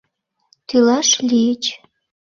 Тӱлаш 0.67 1.09
лийыч... 1.27 1.63